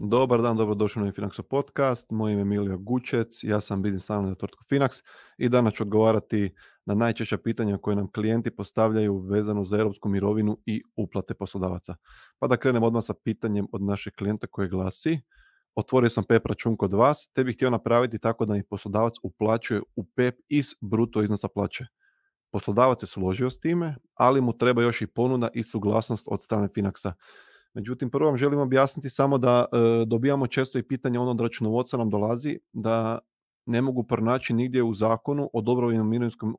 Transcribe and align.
Dobar 0.00 0.42
dan, 0.42 0.56
dobrodošli 0.56 1.02
na 1.02 1.12
Finaxo 1.12 1.42
podcast. 1.42 2.10
Moje 2.10 2.32
ime 2.32 2.40
je 2.40 2.42
Emilio 2.42 2.78
Gučec, 2.78 3.44
ja 3.44 3.60
sam 3.60 3.82
biznis 3.82 4.10
analist 4.10 4.28
na 4.28 4.34
tvrtku 4.34 4.64
Finax 4.70 5.02
i 5.38 5.48
danas 5.48 5.74
ću 5.74 5.82
odgovarati 5.82 6.54
na 6.86 6.94
najčešća 6.94 7.38
pitanja 7.38 7.78
koje 7.78 7.96
nam 7.96 8.12
klijenti 8.12 8.50
postavljaju 8.50 9.18
vezano 9.18 9.64
za 9.64 9.78
europsku 9.78 10.08
mirovinu 10.08 10.58
i 10.66 10.82
uplate 10.96 11.34
poslodavaca. 11.34 11.96
Pa 12.38 12.46
da 12.46 12.56
krenemo 12.56 12.86
odmah 12.86 13.04
sa 13.04 13.14
pitanjem 13.24 13.66
od 13.72 13.82
našeg 13.82 14.14
klijenta 14.14 14.46
koje 14.46 14.68
glasi 14.68 15.20
Otvorio 15.78 16.10
sam 16.10 16.24
PEP 16.24 16.46
račun 16.46 16.76
kod 16.76 16.92
vas, 16.92 17.30
te 17.32 17.44
bih 17.44 17.56
htio 17.56 17.70
napraviti 17.70 18.18
tako 18.18 18.44
da 18.44 18.54
mi 18.54 18.62
poslodavac 18.62 19.14
uplaćuje 19.22 19.80
u 19.96 20.04
PEP 20.04 20.34
iz 20.48 20.74
bruto 20.80 21.22
iznosa 21.22 21.48
plaće. 21.48 21.86
Poslodavac 22.52 23.02
je 23.02 23.06
složio 23.06 23.50
s 23.50 23.60
time, 23.60 23.96
ali 24.14 24.40
mu 24.40 24.58
treba 24.58 24.82
još 24.82 25.02
i 25.02 25.06
ponuda 25.06 25.48
i 25.54 25.62
suglasnost 25.62 26.28
od 26.30 26.42
strane 26.42 26.68
Finaxa. 26.68 27.12
Međutim, 27.74 28.10
prvo 28.10 28.26
vam 28.26 28.36
želim 28.36 28.58
objasniti 28.58 29.10
samo 29.10 29.38
da 29.38 29.64
e, 29.72 29.76
dobijamo 30.06 30.46
često 30.46 30.78
i 30.78 30.82
pitanje 30.88 31.18
ono 31.18 31.30
od 31.30 31.40
računovodca 31.40 31.96
nam 31.96 32.10
dolazi 32.10 32.58
da 32.72 33.18
ne 33.66 33.82
mogu 33.82 34.04
pronaći 34.04 34.54
nigdje 34.54 34.82
u 34.82 34.94
zakonu 34.94 35.50
o 35.52 35.60
dobrovoljnom 35.60 36.10
mirovinskom, 36.10 36.50
e, 36.50 36.54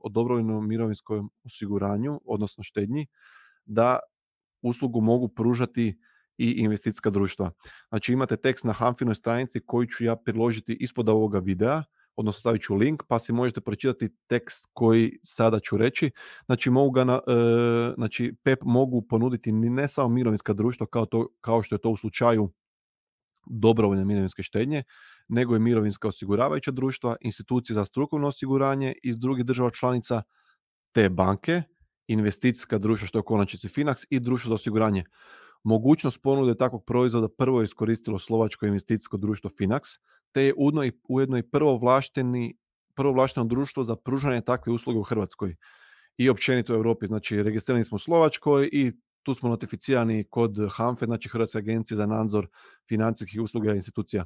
o 0.00 0.60
mirovinskom 0.60 1.30
osiguranju, 1.44 2.20
odnosno 2.24 2.64
štednji, 2.64 3.06
da 3.64 3.98
uslugu 4.62 5.00
mogu 5.00 5.28
pružati 5.28 5.98
i 6.38 6.50
investicijska 6.50 7.10
društva. 7.10 7.50
Znači 7.88 8.12
imate 8.12 8.36
tekst 8.36 8.64
na 8.64 8.72
Hanfinoj 8.72 9.14
stranici 9.14 9.60
koji 9.66 9.88
ću 9.88 10.04
ja 10.04 10.16
priložiti 10.16 10.76
ispod 10.80 11.08
ovoga 11.08 11.38
videa, 11.38 11.82
odnosno 12.16 12.40
stavit 12.40 12.62
ću 12.62 12.74
link 12.74 13.02
pa 13.08 13.18
si 13.18 13.32
možete 13.32 13.60
pročitati 13.60 14.08
tekst 14.26 14.70
koji 14.72 15.18
sada 15.22 15.60
ću 15.60 15.76
reći. 15.76 16.10
Znači, 16.46 16.70
mogu 16.70 16.90
ga 16.90 17.04
na, 17.04 17.20
e, 17.26 17.92
znači 17.94 18.34
PEP 18.42 18.58
mogu 18.62 19.02
ponuditi 19.02 19.52
ne 19.52 19.88
samo 19.88 20.08
mirovinska 20.08 20.52
društva 20.52 20.86
kao, 20.86 21.06
to, 21.06 21.28
kao 21.40 21.62
što 21.62 21.74
je 21.74 21.80
to 21.80 21.90
u 21.90 21.96
slučaju 21.96 22.52
dobrovoljne 23.46 24.04
mirovinske 24.04 24.42
štednje, 24.42 24.82
nego 25.28 25.56
i 25.56 25.60
mirovinska 25.60 26.08
osiguravajuća 26.08 26.70
društva, 26.70 27.16
institucije 27.20 27.74
za 27.74 27.84
strukovno 27.84 28.28
osiguranje 28.28 28.94
iz 29.02 29.18
drugih 29.18 29.44
država 29.44 29.70
članica, 29.70 30.22
te 30.92 31.08
banke, 31.08 31.62
investicijska 32.06 32.78
društva 32.78 33.08
što 33.08 33.18
je 33.18 33.20
u 33.20 33.24
konačnici 33.24 33.68
Finax 33.68 34.06
i 34.10 34.20
društvo 34.20 34.48
za 34.48 34.54
osiguranje. 34.54 35.04
Mogućnost 35.62 36.22
ponude 36.22 36.54
takvog 36.54 36.84
proizvoda 36.84 37.28
prvo 37.28 37.60
je 37.60 37.64
iskoristilo 37.64 38.18
slovačko 38.18 38.66
investicijsko 38.66 39.16
društvo 39.16 39.50
Finax, 39.50 39.98
te 40.32 40.42
je 40.42 40.54
ujedno 40.56 40.84
i, 40.84 40.92
ujedno 41.08 41.38
i 41.38 41.42
prvo 41.42 41.78
vlašteni 41.78 42.56
prvo 42.94 43.12
vlašteno 43.12 43.46
društvo 43.46 43.84
za 43.84 43.96
pružanje 43.96 44.40
takve 44.40 44.72
usluge 44.72 44.98
u 44.98 45.02
Hrvatskoj 45.02 45.56
i 46.16 46.28
općenito 46.28 46.72
u 46.72 46.76
Europi. 46.76 47.06
Znači, 47.06 47.42
registrirani 47.42 47.84
smo 47.84 47.96
u 47.96 47.98
Slovačkoj 47.98 48.68
i 48.72 48.92
tu 49.22 49.34
smo 49.34 49.48
notificirani 49.48 50.24
kod 50.30 50.56
HANFE, 50.70 51.06
znači 51.06 51.28
Hrvatske 51.28 51.58
agencije 51.58 51.96
za 51.96 52.06
nadzor 52.06 52.48
financijskih 52.88 53.40
usluga 53.40 53.72
i 53.72 53.76
institucija. 53.76 54.24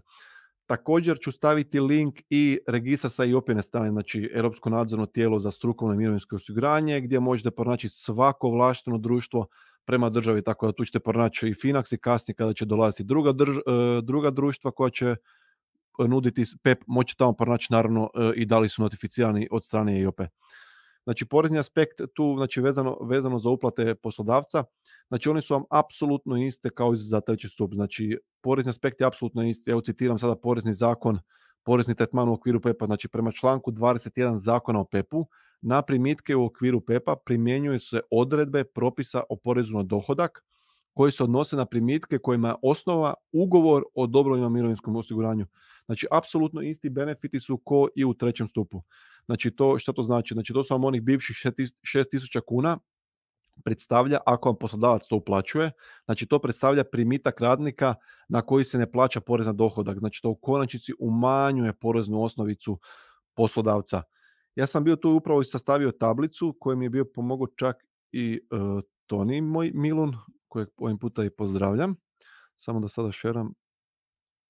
Također 0.67 1.19
ću 1.21 1.33
staviti 1.33 1.81
link 1.81 2.21
i 2.31 2.59
registra 2.69 3.11
sa 3.11 3.25
i 3.25 3.35
opine 3.35 3.63
strane, 3.63 3.91
znači 3.91 4.31
Europsko 4.35 4.71
nadzorno 4.71 5.07
tijelo 5.07 5.39
za 5.39 5.51
strukovno 5.51 5.95
i 5.95 5.99
mirovinsko 5.99 6.37
osiguranje, 6.37 7.01
gdje 7.01 7.21
možete 7.21 7.51
pronaći 7.51 7.89
svako 7.89 8.51
vlašteno 8.51 8.99
društvo 8.99 9.47
prema 9.87 10.11
državi, 10.11 10.43
tako 10.43 10.67
da 10.67 10.73
tu 10.73 10.85
ćete 10.85 11.01
pronaći 11.01 11.49
i 11.49 11.55
Finax 11.55 11.95
i 11.95 11.99
kasnije 11.99 12.35
kada 12.35 12.53
će 12.53 12.65
dolaziti 12.65 13.05
druga, 13.05 13.33
drž, 13.33 13.57
e, 13.57 13.61
druga 14.03 14.31
društva 14.31 14.71
koja 14.71 14.91
će 14.91 15.17
nuditi 15.99 16.45
PEP, 16.63 16.83
moći 16.87 17.17
tamo 17.17 17.33
pronaći 17.33 17.67
naravno 17.71 18.11
e, 18.15 18.33
i 18.37 18.47
da 18.47 18.59
li 18.59 18.69
su 18.69 18.83
notificirani 18.83 19.49
od 19.51 19.65
strane 19.65 19.97
EIOP. 19.97 20.21
Znači 21.05 21.27
porezni 21.27 21.59
aspekt 21.59 22.01
tu 22.15 22.35
znači 22.37 22.61
vezano, 22.61 22.99
vezano 23.01 23.39
za 23.39 23.49
uplate 23.49 23.95
poslodavca, 23.95 24.65
znači 25.09 25.29
oni 25.29 25.43
su 25.43 25.55
vam 25.55 25.65
apsolutno 25.71 26.37
iste 26.37 26.71
kao 26.71 26.93
i 26.93 26.97
za 26.97 27.21
treći 27.21 27.49
stup. 27.49 27.75
Znači 27.75 28.19
porezni 28.41 28.71
aspekt 28.71 29.01
je 29.01 29.07
apsolutno 29.07 29.45
isti. 29.45 29.71
Evo 29.71 29.81
citiram 29.81 30.19
sada 30.19 30.37
porezni 30.37 30.75
zakon, 30.75 31.19
porezni 31.65 31.95
tretman 31.95 32.29
u 32.29 32.33
okviru 32.33 32.61
PEP-a, 32.61 32.87
znači 32.87 33.09
prema 33.09 33.33
članku 33.33 33.73
21 33.73 34.37
zakona 34.37 34.81
o 34.81 34.85
PEP-u, 34.85 35.27
na 35.67 35.83
primitke 35.83 36.37
u 36.37 36.45
okviru 36.45 36.81
PEP-a 36.81 37.17
primjenjuju 37.17 37.81
se 37.81 38.01
odredbe 38.11 38.65
propisa 38.65 39.23
o 39.29 39.37
porezu 39.37 39.75
na 39.77 39.83
dohodak 39.83 40.45
koji 40.95 41.13
se 41.13 41.25
odnose 41.25 41.57
na 41.57 41.65
primitke 41.65 42.19
kojima 42.19 42.49
je 42.49 42.55
osnova 42.63 43.15
ugovor 43.33 43.83
o 43.95 44.07
dobrovoljnom 44.07 44.53
mirovinskom 44.53 44.97
osiguranju. 44.97 45.47
Znači, 45.87 46.07
apsolutno 46.11 46.63
isti 46.63 46.91
benefiti 46.91 47.41
su 47.41 47.57
ko 47.57 47.89
i 47.97 48.05
u 48.05 48.15
trećem 48.15 48.49
stupu. 48.49 48.83
Znači, 49.27 49.51
to, 49.51 49.79
što 49.79 49.93
to 49.93 50.03
znači? 50.03 50.35
Znači, 50.35 50.53
to 50.53 50.65
su 50.65 50.75
vam 50.75 50.85
onih 50.85 51.03
bivših 51.03 51.37
6000 51.37 52.41
kuna 52.47 52.79
predstavlja, 53.65 54.19
ako 54.27 54.49
vam 54.49 54.59
poslodavac 54.59 55.09
to 55.09 55.17
uplaćuje, 55.17 55.71
znači 56.05 56.27
to 56.27 56.39
predstavlja 56.39 56.85
primitak 56.85 57.41
radnika 57.41 57.95
na 58.29 58.43
koji 58.43 58.65
se 58.65 58.79
ne 58.79 58.93
plaća 58.93 59.21
porez 59.21 59.47
na 59.47 59.53
dohodak. 59.53 59.99
Znači, 59.99 60.23
to 60.23 60.31
u 60.31 60.35
konačnici 60.35 60.93
umanjuje 60.99 61.73
poreznu 61.73 62.23
osnovicu 62.23 62.79
poslodavca. 63.35 64.03
Ja 64.55 64.67
sam 64.67 64.85
bio 64.85 64.97
tu 64.97 65.11
upravo 65.11 65.41
i 65.41 65.45
sastavio 65.45 65.93
tablicu 65.93 66.57
koju 66.61 66.77
mi 66.77 66.85
je 66.85 66.91
bio 66.91 67.05
pomogao 67.05 67.47
čak 67.47 67.77
i 68.13 68.41
uh, 68.51 68.83
Toni 69.07 69.41
moj 69.41 69.71
Milun, 69.75 70.17
kojeg 70.49 70.69
ovim 70.77 70.99
puta 70.99 71.25
i 71.25 71.31
pozdravljam. 71.31 71.97
Samo 72.57 72.81
da 72.81 72.89
sada 72.89 73.13
šeram 73.13 73.55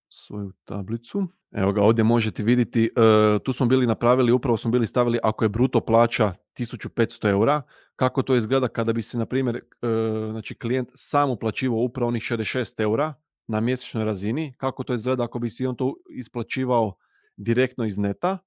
svoju 0.09 0.53
tablicu. 0.64 1.26
Evo 1.53 1.72
ga, 1.72 1.82
ovdje 1.82 2.04
možete 2.04 2.43
vidjeti, 2.43 2.91
uh, 2.97 3.43
tu 3.43 3.53
smo 3.53 3.66
bili 3.66 3.87
napravili, 3.87 4.32
upravo 4.32 4.56
smo 4.56 4.70
bili 4.70 4.87
stavili 4.87 5.19
ako 5.22 5.44
je 5.44 5.48
bruto 5.48 5.81
plaća 5.81 6.32
1500 6.59 7.28
eura, 7.28 7.62
kako 7.97 8.22
to 8.22 8.37
izgleda 8.37 8.69
kada 8.69 8.93
bi 8.93 9.03
se, 9.03 9.19
na 9.19 9.26
primjer, 9.26 9.56
uh, 9.56 10.31
znači 10.31 10.54
klijent 10.54 10.88
sam 10.94 11.31
uplaćivao 11.31 11.78
upravo 11.78 12.09
onih 12.09 12.22
66 12.22 12.82
eura 12.82 13.14
na 13.47 13.60
mjesečnoj 13.60 14.04
razini, 14.04 14.54
kako 14.56 14.84
to 14.84 14.94
izgleda 14.94 15.25
ako 15.25 15.38
bi 15.38 15.50
si 15.50 15.66
on 15.66 15.76
to 15.76 15.94
isplaćivao 16.10 16.97
direktno 17.37 17.84
iz 17.84 17.98
neta, 17.98 18.38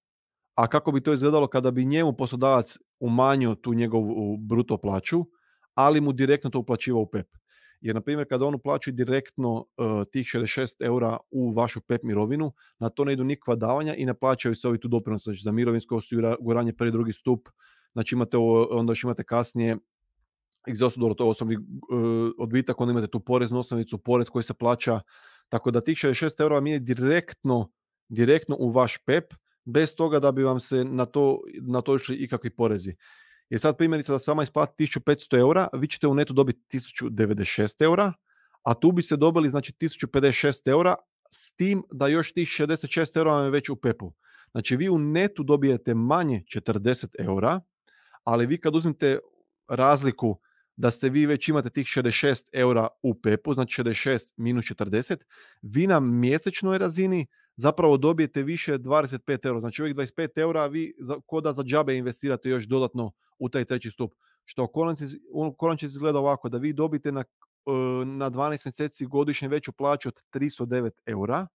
a 0.57 0.68
kako 0.68 0.91
bi 0.91 1.01
to 1.01 1.13
izgledalo 1.13 1.47
kada 1.47 1.72
bi 1.72 1.85
njemu 1.85 2.13
poslodavac 2.13 2.78
umanjio 3.00 3.56
tu 3.56 3.73
njegovu 3.73 4.38
bruto 4.38 4.78
plaću, 4.78 5.25
ali 5.73 6.01
mu 6.01 6.12
direktno 6.12 6.50
to 6.50 6.59
uplaćivao 6.59 7.01
u 7.01 7.09
PEP. 7.09 7.28
Jer, 7.81 7.95
na 7.95 8.01
primjer, 8.01 8.28
kada 8.29 8.45
on 8.45 8.56
uplaćuje 8.56 8.94
direktno 8.94 9.53
uh, 9.53 10.03
tih 10.12 10.25
66 10.25 10.85
eura 10.85 11.17
u 11.31 11.51
vašu 11.53 11.81
PEP 11.81 12.03
mirovinu, 12.03 12.53
na 12.79 12.90
to 12.90 13.06
ne 13.06 13.13
idu 13.13 13.23
nikakva 13.23 13.56
davanja 13.56 13.96
i 13.96 14.06
ne 14.06 14.13
plaćaju 14.13 14.56
se 14.56 14.67
ovi 14.67 14.79
tu 14.79 14.88
doprinos. 14.88 15.23
Znači, 15.23 15.41
za 15.44 15.51
mirovinsko 15.51 15.96
osiguranje 15.96 16.73
prvi 16.73 16.91
drugi 16.91 17.13
stup, 17.13 17.50
znači 17.94 18.16
imate 18.16 18.38
onda 18.38 18.91
još 18.91 19.03
imate 19.03 19.23
kasnije 19.23 19.78
egzosu 20.69 21.13
to 21.13 21.29
osobni 21.29 21.57
odbitak, 22.38 22.81
onda 22.81 22.91
imate 22.91 23.07
tu 23.07 23.19
poreznu 23.19 23.59
osnovicu, 23.59 23.97
porez 23.97 24.29
koji 24.29 24.44
se 24.44 24.53
plaća, 24.53 25.00
tako 25.50 25.72
da 25.72 25.81
tih 25.81 25.97
66 25.97 26.41
eura 26.41 26.56
vam 26.56 26.67
je 26.67 26.79
direktno, 26.79 27.72
direktno 28.09 28.56
u 28.59 28.72
vaš 28.72 28.97
PEP, 29.06 29.34
bez 29.67 29.95
toga 29.95 30.19
da 30.19 30.31
bi 30.31 30.44
vam 30.44 30.59
se 30.59 30.83
na 30.83 31.05
to, 31.05 31.39
na 31.61 31.81
to 31.81 31.95
išli 31.95 32.16
ikakvi 32.16 32.50
porezi. 32.50 32.95
Jer 33.50 33.59
sad 33.59 33.78
primjerice 33.78 34.11
da 34.11 34.19
sama 34.19 34.44
isplati 34.44 34.85
1500 34.85 35.39
eura, 35.39 35.67
vi 35.73 35.88
ćete 35.88 36.07
u 36.07 36.13
netu 36.13 36.33
dobiti 36.33 36.78
1096 36.78 37.83
eura, 37.83 38.13
a 38.63 38.73
tu 38.73 38.91
bi 38.91 39.03
se 39.03 39.17
dobili 39.17 39.50
znači 39.50 39.73
1056 39.73 40.69
eura, 40.69 40.95
s 41.31 41.51
tim 41.55 41.83
da 41.91 42.07
još 42.07 42.33
tih 42.33 42.47
66 42.47 43.17
eura 43.17 43.31
vam 43.31 43.45
je 43.45 43.51
već 43.51 43.69
u 43.69 43.75
pepu. 43.75 44.13
Znači 44.51 44.75
vi 44.75 44.89
u 44.89 44.97
netu 44.97 45.44
dobijete 45.44 45.94
manje 45.94 46.44
40 46.55 47.07
eura, 47.19 47.61
ali 48.23 48.45
vi 48.45 48.57
kad 48.57 48.75
uzmete 48.75 49.19
razliku 49.67 50.39
da 50.75 50.91
ste 50.91 51.09
vi 51.09 51.25
već 51.25 51.49
imate 51.49 51.69
tih 51.69 51.85
66 51.85 52.49
eura 52.53 52.88
u 53.01 53.22
pepu, 53.22 53.53
znači 53.53 53.81
66 53.81 54.34
minus 54.38 54.66
40, 54.66 55.17
vi 55.61 55.88
na 55.88 55.99
mjesečnoj 55.99 56.78
razini 56.78 57.28
zapravo 57.57 57.97
dobijete 57.97 58.44
više 58.44 58.78
25 58.78 59.45
eura. 59.45 59.59
Znači 59.59 59.81
ovih 59.81 59.95
25 59.95 60.40
eura 60.40 60.68
vi 60.68 60.94
ko 61.25 61.41
da 61.41 61.53
za 61.53 61.63
džabe 61.63 61.97
investirate 61.97 62.50
još 62.50 62.63
dodatno 62.63 63.12
u 63.40 63.50
taj 63.50 63.66
treći 63.66 63.91
stup. 63.91 64.13
Što 64.45 64.63
u 65.34 65.53
konačnici 65.57 65.85
izgleda 65.85 66.19
ovako, 66.19 66.50
da 66.50 66.57
vi 66.57 66.73
dobite 66.73 67.12
na, 67.12 67.19
e, 67.19 67.72
na 68.06 68.29
12 68.29 68.66
mjeseci 68.66 69.06
godišnje 69.06 69.47
veću 69.47 69.72
plaću 69.72 70.09
od 70.09 70.22
309 70.34 70.91
eura, 71.06 71.47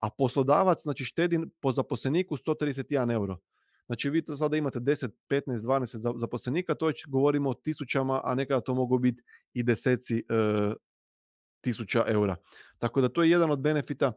a 0.00 0.10
poslodavac 0.10 0.82
znači 0.82 1.04
štedi 1.04 1.40
po 1.60 1.72
zaposleniku 1.72 2.36
131 2.36 3.12
euro. 3.12 3.38
Znači 3.86 4.10
vi 4.10 4.24
to 4.24 4.36
sada 4.36 4.56
imate 4.56 4.80
10, 4.80 5.08
15, 5.28 5.56
12 5.56 6.18
zaposlenika, 6.18 6.74
to 6.74 6.86
već 6.86 7.06
govorimo 7.06 7.50
o 7.50 7.54
tisućama, 7.54 8.20
a 8.24 8.34
nekada 8.34 8.60
to 8.60 8.74
mogu 8.74 8.98
biti 8.98 9.22
i 9.52 9.62
deseci 9.62 10.18
e, 10.18 10.74
tisuća 11.60 12.04
eura. 12.08 12.36
Tako 12.78 13.00
da 13.00 13.08
to 13.08 13.22
je 13.22 13.30
jedan 13.30 13.50
od 13.50 13.60
benefita 13.60 14.12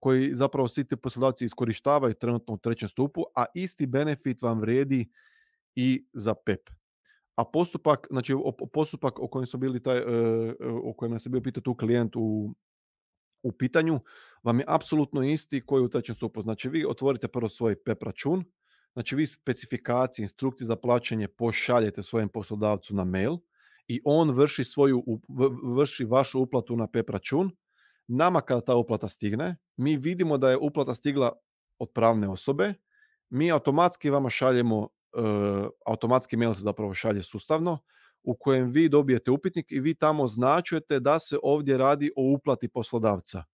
koji 0.00 0.34
zapravo 0.34 0.68
svi 0.68 0.84
ti 0.84 0.96
poslodavci 0.96 1.44
iskorištavaju 1.44 2.14
trenutno 2.14 2.54
u 2.54 2.58
trećem 2.58 2.88
stupu, 2.88 3.24
a 3.34 3.44
isti 3.54 3.86
benefit 3.86 4.42
vam 4.42 4.60
vrijedi 4.60 5.08
i 5.74 6.06
za 6.12 6.34
PEP. 6.34 6.70
A 7.36 7.44
postupak, 7.44 8.06
znači 8.10 8.34
postupak 8.72 9.18
o 9.18 9.28
kojem 9.28 9.46
su 9.46 9.58
bili 9.58 9.82
taj, 9.82 9.98
e, 9.98 10.04
o 10.84 10.92
kojem 10.92 11.18
se 11.18 11.28
bio 11.28 11.40
pitao 11.40 11.60
tu 11.60 11.74
klijent 11.74 12.16
u, 12.16 12.54
u 13.42 13.52
pitanju, 13.52 14.00
vam 14.42 14.58
je 14.58 14.64
apsolutno 14.68 15.22
isti 15.22 15.66
koji 15.66 15.82
u 15.82 15.88
trećem 15.88 16.14
stupu. 16.14 16.42
Znači 16.42 16.68
vi 16.68 16.86
otvorite 16.88 17.28
prvo 17.28 17.48
svoj 17.48 17.82
PEP 17.84 18.02
račun, 18.02 18.44
znači 18.92 19.16
vi 19.16 19.26
specifikacije, 19.26 20.24
instrukcije 20.24 20.66
za 20.66 20.76
plaćanje 20.76 21.28
pošaljete 21.28 22.02
svojem 22.02 22.28
poslodavcu 22.28 22.94
na 22.94 23.04
mail 23.04 23.36
i 23.88 24.00
on 24.04 24.30
vrši 24.30 24.64
svoju 24.64 25.04
vrši 25.76 26.04
vašu 26.04 26.40
uplatu 26.40 26.76
na 26.76 26.86
PEP 26.86 27.10
račun 27.10 27.50
Nama 28.08 28.40
kada 28.40 28.60
ta 28.60 28.74
uplata 28.76 29.08
stigne, 29.08 29.56
mi 29.76 29.96
vidimo 29.96 30.38
da 30.38 30.50
je 30.50 30.56
uplata 30.56 30.94
stigla 30.94 31.32
od 31.78 31.90
pravne 31.94 32.28
osobe, 32.28 32.74
mi 33.30 33.52
automatski 33.52 34.10
vama 34.10 34.30
šaljemo, 34.30 34.88
e, 35.16 35.20
automatski 35.86 36.36
mail 36.36 36.54
se 36.54 36.60
zapravo 36.60 36.94
šalje 36.94 37.22
sustavno, 37.22 37.78
u 38.22 38.34
kojem 38.34 38.70
vi 38.70 38.88
dobijete 38.88 39.30
upitnik 39.30 39.72
i 39.72 39.80
vi 39.80 39.94
tamo 39.94 40.22
označujete 40.22 41.00
da 41.00 41.18
se 41.18 41.38
ovdje 41.42 41.78
radi 41.78 42.10
o 42.16 42.22
uplati 42.22 42.68
poslodavca. 42.68 43.44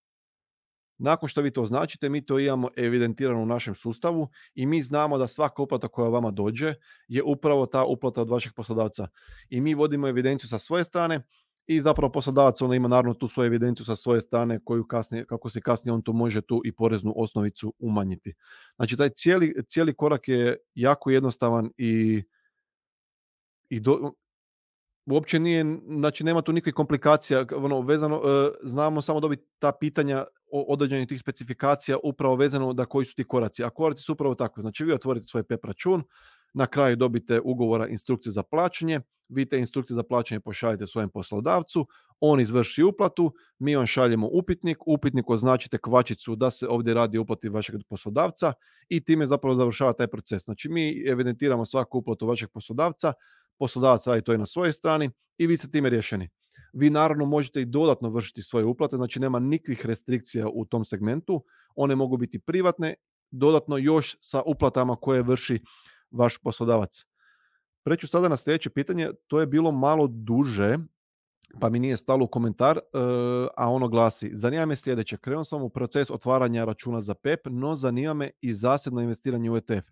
Nakon 0.98 1.28
što 1.28 1.40
vi 1.42 1.50
to 1.50 1.62
označite, 1.62 2.08
mi 2.08 2.26
to 2.26 2.38
imamo 2.38 2.68
evidentirano 2.76 3.42
u 3.42 3.46
našem 3.46 3.74
sustavu 3.74 4.28
i 4.54 4.66
mi 4.66 4.82
znamo 4.82 5.18
da 5.18 5.28
svaka 5.28 5.62
uplata 5.62 5.88
koja 5.88 6.08
vama 6.08 6.30
dođe 6.30 6.74
je 7.08 7.22
upravo 7.22 7.66
ta 7.66 7.84
uplata 7.84 8.22
od 8.22 8.30
vašeg 8.30 8.52
poslodavca. 8.56 9.08
I 9.48 9.60
mi 9.60 9.74
vodimo 9.74 10.08
evidenciju 10.08 10.48
sa 10.48 10.58
svoje 10.58 10.84
strane 10.84 11.22
i 11.74 11.82
zapravo 11.82 12.12
poslodavac 12.12 12.62
onda 12.62 12.76
ima 12.76 12.88
naravno 12.88 13.14
tu 13.14 13.28
svoju 13.28 13.46
evidenciju 13.46 13.86
sa 13.86 13.96
svoje 13.96 14.20
strane 14.20 14.60
koju 14.64 14.84
kasnije, 14.84 15.26
kako 15.26 15.48
se 15.48 15.60
kasnije 15.60 15.94
on 15.94 16.02
to 16.02 16.12
može 16.12 16.40
tu 16.40 16.62
i 16.64 16.72
poreznu 16.72 17.12
osnovicu 17.16 17.74
umanjiti. 17.78 18.34
Znači 18.76 18.96
taj 18.96 19.10
cijeli, 19.10 19.54
cijeli 19.68 19.94
korak 19.94 20.28
je 20.28 20.56
jako 20.74 21.10
jednostavan 21.10 21.70
i, 21.76 22.22
i 23.68 23.80
do, 23.80 24.12
uopće 25.06 25.38
nije, 25.40 25.78
znači 25.88 26.24
nema 26.24 26.42
tu 26.42 26.52
nikakvih 26.52 26.74
komplikacija, 26.74 27.46
ono, 27.56 27.80
vezano, 27.80 28.16
e, 28.16 28.50
znamo 28.62 29.02
samo 29.02 29.20
dobiti 29.20 29.46
ta 29.58 29.72
pitanja 29.72 30.24
određenih 30.52 31.08
tih 31.08 31.20
specifikacija 31.20 31.98
upravo 32.02 32.36
vezano 32.36 32.72
da 32.72 32.86
koji 32.86 33.06
su 33.06 33.14
ti 33.14 33.24
koraci. 33.24 33.64
A 33.64 33.70
koraci 33.70 34.02
su 34.02 34.12
upravo 34.12 34.34
tako, 34.34 34.60
znači 34.60 34.84
vi 34.84 34.92
otvorite 34.92 35.26
svoj 35.26 35.42
PEP 35.42 35.64
račun, 35.64 36.04
na 36.54 36.66
kraju 36.66 36.96
dobite 36.96 37.40
ugovora 37.40 37.88
instrukcije 37.88 38.32
za 38.32 38.42
plaćanje, 38.42 39.00
vi 39.28 39.48
te 39.48 39.58
instrukcije 39.58 39.94
za 39.94 40.02
plaćanje 40.02 40.40
pošaljete 40.40 40.86
svojem 40.86 41.10
poslodavcu, 41.10 41.86
on 42.20 42.40
izvrši 42.40 42.82
uplatu, 42.82 43.32
mi 43.58 43.76
vam 43.76 43.86
šaljemo 43.86 44.28
upitnik, 44.32 44.78
upitnik 44.86 45.30
označite 45.30 45.78
kvačicu 45.78 46.36
da 46.36 46.50
se 46.50 46.68
ovdje 46.68 46.94
radi 46.94 47.18
uplati 47.18 47.48
vašeg 47.48 47.74
poslodavca 47.88 48.52
i 48.88 49.04
time 49.04 49.26
zapravo 49.26 49.56
završava 49.56 49.92
taj 49.92 50.06
proces. 50.06 50.44
Znači 50.44 50.68
mi 50.68 51.04
evidentiramo 51.08 51.64
svaku 51.64 51.98
uplatu 51.98 52.26
vašeg 52.26 52.50
poslodavca, 52.54 53.12
poslodavac 53.58 54.06
radi 54.06 54.22
to 54.22 54.34
i 54.34 54.38
na 54.38 54.46
svojoj 54.46 54.72
strani 54.72 55.10
i 55.38 55.46
vi 55.46 55.56
ste 55.56 55.70
time 55.70 55.90
rješeni. 55.90 56.28
Vi 56.72 56.90
naravno 56.90 57.24
možete 57.24 57.60
i 57.60 57.64
dodatno 57.64 58.10
vršiti 58.10 58.42
svoje 58.42 58.64
uplate, 58.64 58.96
znači 58.96 59.20
nema 59.20 59.38
nikakvih 59.38 59.86
restrikcija 59.86 60.48
u 60.48 60.64
tom 60.64 60.84
segmentu. 60.84 61.44
One 61.76 61.94
mogu 61.94 62.16
biti 62.16 62.38
privatne, 62.38 62.94
dodatno 63.30 63.78
još 63.78 64.16
sa 64.20 64.42
uplatama 64.46 64.96
koje 64.96 65.22
vrši 65.22 65.60
vaš 66.12 66.38
poslodavac. 66.38 67.04
Preću 67.84 68.08
sada 68.08 68.28
na 68.28 68.36
sljedeće 68.36 68.70
pitanje, 68.70 69.10
to 69.26 69.40
je 69.40 69.46
bilo 69.46 69.72
malo 69.72 70.06
duže, 70.06 70.78
pa 71.60 71.68
mi 71.68 71.78
nije 71.78 71.96
stalo 71.96 72.24
u 72.24 72.28
komentar, 72.28 72.78
e, 72.78 72.80
a 73.56 73.70
ono 73.70 73.88
glasi, 73.88 74.30
zanima 74.34 74.66
me 74.66 74.76
sljedeće, 74.76 75.16
krenuo 75.16 75.44
sam 75.44 75.62
u 75.62 75.68
proces 75.68 76.10
otvaranja 76.10 76.64
računa 76.64 77.00
za 77.00 77.14
PEP, 77.14 77.40
no 77.50 77.74
zanima 77.74 78.14
me 78.14 78.30
i 78.40 78.52
zasebno 78.52 79.00
investiranje 79.00 79.50
u 79.50 79.56
ETF. 79.56 79.86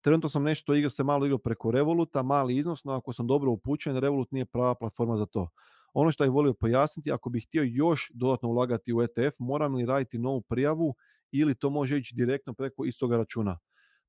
Trenutno 0.00 0.28
sam 0.28 0.42
nešto 0.42 0.74
igra, 0.74 0.90
se 0.90 1.04
malo 1.04 1.26
igrao 1.26 1.38
preko 1.38 1.70
Revoluta, 1.70 2.22
mali 2.22 2.56
iznos, 2.56 2.84
no 2.84 2.92
ako 2.92 3.12
sam 3.12 3.26
dobro 3.26 3.50
upućen, 3.50 3.96
Revolut 3.96 4.32
nije 4.32 4.44
prava 4.44 4.74
platforma 4.74 5.16
za 5.16 5.26
to. 5.26 5.48
Ono 5.94 6.10
što 6.10 6.24
je 6.24 6.30
volio 6.30 6.54
pojasniti, 6.54 7.12
ako 7.12 7.30
bih 7.30 7.46
htio 7.48 7.62
još 7.62 8.10
dodatno 8.14 8.48
ulagati 8.48 8.92
u 8.92 9.02
ETF, 9.02 9.38
moram 9.38 9.74
li 9.74 9.86
raditi 9.86 10.18
novu 10.18 10.40
prijavu 10.40 10.94
ili 11.32 11.54
to 11.54 11.70
može 11.70 11.98
ići 11.98 12.14
direktno 12.14 12.54
preko 12.54 12.84
istoga 12.84 13.16
računa. 13.16 13.58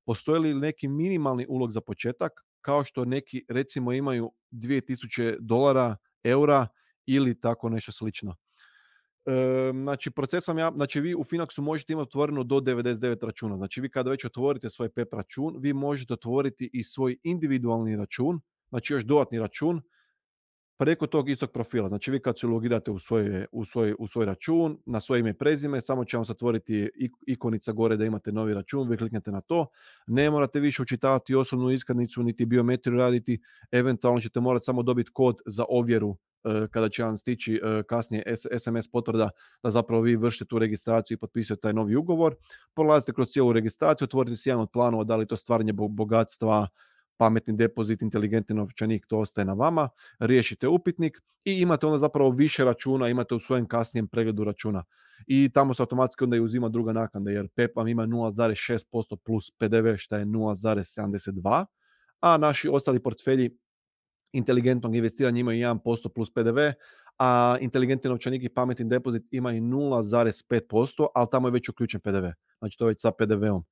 Postoji 0.04 0.40
li 0.40 0.54
neki 0.54 0.88
minimalni 0.88 1.46
ulog 1.48 1.72
za 1.72 1.80
početak, 1.80 2.32
kao 2.60 2.84
što 2.84 3.04
neki 3.04 3.44
recimo 3.48 3.92
imaju 3.92 4.32
2000 4.50 5.36
dolara, 5.40 5.96
eura 6.24 6.68
ili 7.06 7.40
tako 7.40 7.68
nešto 7.68 7.92
slično. 7.92 8.36
E, 9.26 9.70
znači, 9.72 10.10
proces 10.10 10.48
ja, 10.48 10.72
znači 10.74 11.00
vi 11.00 11.14
u 11.14 11.24
Finaxu 11.24 11.60
možete 11.60 11.92
imati 11.92 12.08
otvoreno 12.08 12.44
do 12.44 12.60
99 12.60 13.26
računa. 13.26 13.56
Znači 13.56 13.80
vi 13.80 13.90
kada 13.90 14.10
već 14.10 14.24
otvorite 14.24 14.70
svoj 14.70 14.88
PEP 14.88 15.12
račun, 15.12 15.56
vi 15.60 15.72
možete 15.72 16.12
otvoriti 16.12 16.70
i 16.72 16.84
svoj 16.84 17.16
individualni 17.22 17.96
račun, 17.96 18.40
znači 18.68 18.92
još 18.92 19.02
dodatni 19.02 19.38
račun 19.38 19.82
preko 20.82 21.06
tog 21.06 21.28
istog 21.28 21.50
profila. 21.50 21.88
Znači 21.88 22.10
vi 22.10 22.20
kad 22.20 22.38
se 22.38 22.46
logirate 22.46 22.90
u 22.90 22.98
svoj, 22.98 23.46
u, 23.52 23.64
svoj, 23.64 23.94
u 23.98 24.06
svoj 24.06 24.26
račun, 24.26 24.78
na 24.86 25.00
svoje 25.00 25.20
ime 25.20 25.30
i 25.30 25.34
prezime, 25.34 25.80
samo 25.80 26.04
će 26.04 26.16
vam 26.16 26.24
se 26.24 26.32
otvoriti 26.32 26.90
ikonica 27.26 27.72
gore 27.72 27.96
da 27.96 28.04
imate 28.04 28.32
novi 28.32 28.54
račun, 28.54 28.88
vi 28.88 28.96
kliknete 28.96 29.30
na 29.30 29.40
to. 29.40 29.66
Ne 30.06 30.30
morate 30.30 30.60
više 30.60 30.82
učitavati 30.82 31.34
osobnu 31.34 31.70
iskaznicu 31.70 32.22
niti 32.22 32.46
biometriju 32.46 32.98
raditi, 32.98 33.40
eventualno 33.70 34.20
ćete 34.20 34.40
morati 34.40 34.64
samo 34.64 34.82
dobiti 34.82 35.10
kod 35.12 35.36
za 35.46 35.64
ovjeru 35.68 36.16
e, 36.44 36.66
kada 36.70 36.88
će 36.88 37.04
vam 37.04 37.16
stići 37.16 37.54
e, 37.54 37.82
kasnije 37.82 38.36
SMS 38.58 38.90
potvrda 38.92 39.30
da 39.62 39.70
zapravo 39.70 40.02
vi 40.02 40.16
vršite 40.16 40.44
tu 40.44 40.58
registraciju 40.58 41.14
i 41.14 41.18
potpisujete 41.18 41.60
taj 41.60 41.72
novi 41.72 41.96
ugovor. 41.96 42.34
Prolazite 42.74 43.12
kroz 43.12 43.28
cijelu 43.28 43.52
registraciju, 43.52 44.04
otvorite 44.04 44.36
si 44.36 44.48
jedan 44.48 44.62
od 44.62 44.70
planova 44.72 45.04
da 45.04 45.16
li 45.16 45.26
to 45.26 45.36
stvaranje 45.36 45.72
bogatstva, 45.72 46.68
pametni 47.16 47.56
depozit, 47.56 48.02
inteligentni 48.02 48.54
novčanik, 48.56 49.06
to 49.06 49.18
ostaje 49.18 49.44
na 49.44 49.52
vama, 49.52 49.88
riješite 50.18 50.68
upitnik 50.68 51.18
i 51.44 51.60
imate 51.60 51.86
onda 51.86 51.98
zapravo 51.98 52.30
više 52.30 52.64
računa, 52.64 53.08
imate 53.08 53.34
u 53.34 53.40
svojem 53.40 53.66
kasnijem 53.66 54.08
pregledu 54.08 54.44
računa. 54.44 54.84
I 55.26 55.50
tamo 55.54 55.74
se 55.74 55.82
automatski 55.82 56.24
onda 56.24 56.36
i 56.36 56.40
uzima 56.40 56.68
druga 56.68 56.92
naknada, 56.92 57.30
jer 57.30 57.48
PEP 57.48 57.76
vam 57.76 57.88
ima 57.88 58.06
0,6% 58.06 59.16
plus 59.16 59.50
PDV, 59.50 59.96
što 59.96 60.16
je 60.16 60.24
0,72, 60.24 61.64
a 62.20 62.36
naši 62.36 62.68
ostali 62.68 63.02
portfelji 63.02 63.50
inteligentnog 64.32 64.96
investiranja 64.96 65.40
imaju 65.40 65.66
1% 65.66 66.08
plus 66.14 66.30
PDV, 66.34 66.58
a 67.18 67.56
inteligentni 67.60 68.10
novčanik 68.10 68.44
i 68.44 68.48
pametni 68.48 68.84
depozit 68.88 69.22
imaju 69.30 69.62
0,5%, 69.62 71.06
ali 71.14 71.28
tamo 71.30 71.48
je 71.48 71.52
već 71.52 71.68
uključen 71.68 72.00
PDV. 72.00 72.26
Znači 72.58 72.78
to 72.78 72.84
je 72.84 72.88
već 72.88 73.00
sa 73.00 73.10
PDV-om. 73.10 73.64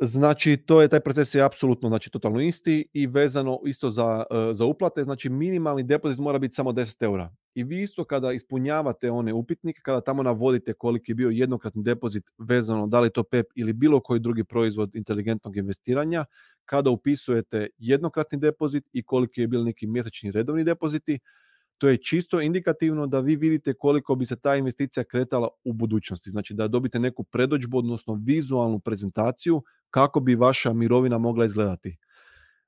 Znači, 0.00 0.56
to 0.56 0.82
je 0.82 0.88
taj 0.88 1.00
proces 1.00 1.34
je 1.34 1.42
apsolutno 1.42 1.88
znači 1.88 2.10
totalno 2.10 2.40
isti 2.40 2.88
i 2.92 3.06
vezano 3.06 3.60
isto 3.66 3.90
za, 3.90 4.24
e, 4.30 4.54
za 4.54 4.64
uplate, 4.64 5.04
znači 5.04 5.28
minimalni 5.28 5.82
depozit 5.82 6.18
mora 6.18 6.38
biti 6.38 6.54
samo 6.54 6.72
10 6.72 7.04
eura. 7.04 7.30
I 7.54 7.64
vi 7.64 7.80
isto 7.80 8.04
kada 8.04 8.32
ispunjavate 8.32 9.10
one 9.10 9.32
upitnike, 9.32 9.80
kada 9.82 10.00
tamo 10.00 10.22
navodite 10.22 10.72
koliki 10.72 11.10
je 11.12 11.14
bio 11.14 11.30
jednokratni 11.30 11.82
depozit 11.82 12.24
vezano 12.38 12.86
da 12.86 13.00
li 13.00 13.10
to 13.10 13.22
PEP 13.22 13.46
ili 13.54 13.72
bilo 13.72 14.00
koji 14.00 14.20
drugi 14.20 14.44
proizvod 14.44 14.94
inteligentnog 14.94 15.56
investiranja, 15.56 16.24
kada 16.64 16.90
upisujete 16.90 17.68
jednokratni 17.78 18.38
depozit 18.38 18.84
i 18.92 19.02
koliki 19.02 19.40
je 19.40 19.48
bio 19.48 19.62
neki 19.62 19.86
mjesečni 19.86 20.30
redovni 20.30 20.64
depoziti, 20.64 21.18
to 21.84 21.88
je 21.88 22.02
čisto 22.02 22.40
indikativno 22.40 23.06
da 23.06 23.20
vi 23.20 23.36
vidite 23.36 23.74
koliko 23.74 24.14
bi 24.14 24.26
se 24.26 24.36
ta 24.36 24.56
investicija 24.56 25.04
kretala 25.04 25.48
u 25.64 25.72
budućnosti. 25.72 26.30
Znači 26.30 26.54
da 26.54 26.68
dobite 26.68 26.98
neku 26.98 27.24
predođbu, 27.24 27.78
odnosno 27.78 28.14
vizualnu 28.14 28.78
prezentaciju 28.78 29.62
kako 29.90 30.20
bi 30.20 30.34
vaša 30.34 30.72
mirovina 30.72 31.18
mogla 31.18 31.44
izgledati. 31.44 31.96